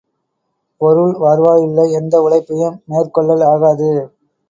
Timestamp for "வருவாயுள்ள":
1.17-1.85